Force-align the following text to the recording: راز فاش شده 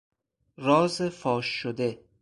راز 0.57 1.01
فاش 1.09 1.45
شده 1.45 1.99